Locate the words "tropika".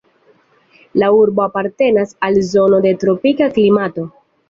3.07-3.55